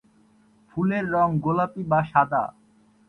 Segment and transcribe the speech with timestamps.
[0.69, 2.43] ফুলের রং গোলাপী বা সাদা।